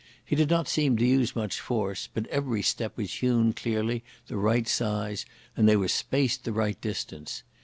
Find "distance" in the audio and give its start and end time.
6.81-7.43